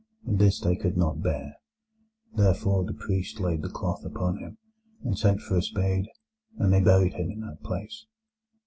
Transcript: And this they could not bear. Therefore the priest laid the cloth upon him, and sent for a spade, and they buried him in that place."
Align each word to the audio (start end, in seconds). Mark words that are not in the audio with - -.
And 0.25 0.39
this 0.39 0.59
they 0.59 0.75
could 0.75 0.97
not 0.97 1.21
bear. 1.21 1.57
Therefore 2.35 2.83
the 2.83 2.91
priest 2.95 3.39
laid 3.39 3.61
the 3.61 3.69
cloth 3.69 4.03
upon 4.03 4.37
him, 4.39 4.57
and 5.03 5.15
sent 5.15 5.41
for 5.41 5.55
a 5.57 5.61
spade, 5.61 6.07
and 6.57 6.73
they 6.73 6.81
buried 6.81 7.13
him 7.13 7.29
in 7.29 7.41
that 7.41 7.61
place." 7.61 8.07